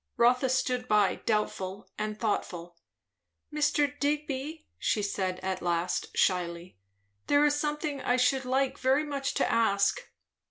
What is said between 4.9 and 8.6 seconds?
said at last shyly, "there is something I should